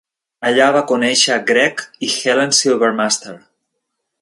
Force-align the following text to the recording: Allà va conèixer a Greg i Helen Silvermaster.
Allà 0.51 0.69
va 0.75 0.81
conèixer 0.91 1.35
a 1.35 1.37
Greg 1.51 1.85
i 2.09 2.09
Helen 2.23 2.57
Silvermaster. 2.61 3.37